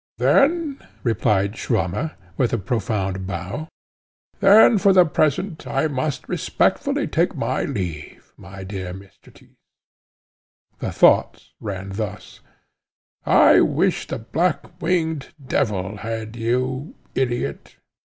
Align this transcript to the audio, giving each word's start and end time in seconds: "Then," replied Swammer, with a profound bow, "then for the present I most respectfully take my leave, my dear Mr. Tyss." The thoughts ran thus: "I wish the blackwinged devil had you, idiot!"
"Then," 0.17 0.81
replied 1.03 1.53
Swammer, 1.59 2.15
with 2.35 2.53
a 2.53 2.57
profound 2.57 3.27
bow, 3.27 3.67
"then 4.39 4.79
for 4.79 4.93
the 4.93 5.05
present 5.05 5.67
I 5.67 5.85
most 5.85 6.27
respectfully 6.27 7.05
take 7.05 7.35
my 7.35 7.65
leave, 7.65 8.33
my 8.35 8.63
dear 8.63 8.95
Mr. 8.95 9.31
Tyss." 9.31 9.49
The 10.79 10.91
thoughts 10.91 11.53
ran 11.59 11.89
thus: 11.91 12.39
"I 13.27 13.59
wish 13.61 14.07
the 14.07 14.17
blackwinged 14.17 15.33
devil 15.47 15.97
had 15.97 16.35
you, 16.35 16.95
idiot!" 17.13 17.75